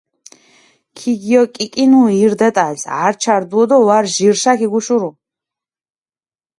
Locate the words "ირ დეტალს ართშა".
2.23-3.35